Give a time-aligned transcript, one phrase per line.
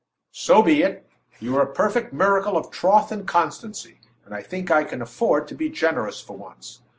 [0.33, 1.07] "So be it!
[1.39, 5.47] You are a perfect miracle of troth and constancy, and I think I can afford
[5.49, 6.81] to be generous for once.